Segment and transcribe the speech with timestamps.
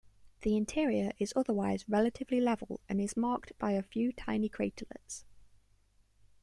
[0.41, 5.25] The interior is otherwise relatively level and is marked by a few tiny craterlets.